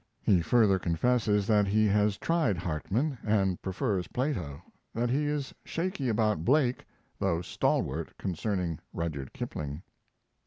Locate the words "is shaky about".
5.27-6.43